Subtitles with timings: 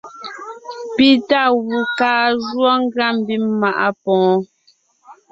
[0.95, 4.37] Pi tá gù kaa jǔɔ ngʉa mbím maʼa pwoon.